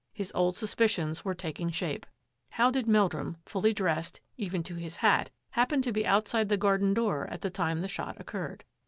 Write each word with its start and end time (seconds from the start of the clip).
His 0.13 0.31
old 0.33 0.57
suspicions 0.57 1.23
were 1.23 1.35
taking 1.35 1.69
shape. 1.69 2.07
How 2.49 2.71
did 2.71 2.87
Meldrum, 2.87 3.37
fully 3.45 3.71
dressed, 3.71 4.19
even 4.35 4.63
to 4.63 4.73
his 4.73 4.95
hat, 4.95 5.29
happen 5.51 5.83
to 5.83 5.91
be 5.93 6.07
outside 6.07 6.49
the 6.49 6.57
garden 6.57 6.95
door 6.95 7.27
at 7.27 7.41
the 7.41 7.51
time 7.51 7.81
the 7.81 7.87
shot 7.87 8.19
occurred? 8.19 8.63